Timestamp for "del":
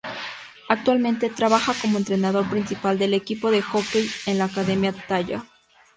2.97-3.13